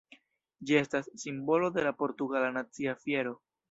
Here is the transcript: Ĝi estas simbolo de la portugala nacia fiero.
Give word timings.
Ĝi 0.69 0.77
estas 0.79 1.11
simbolo 1.25 1.71
de 1.79 1.87
la 1.91 1.95
portugala 2.03 2.53
nacia 2.61 3.01
fiero. 3.07 3.41